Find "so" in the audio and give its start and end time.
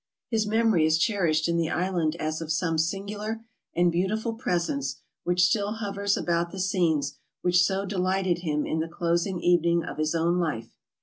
7.63-7.85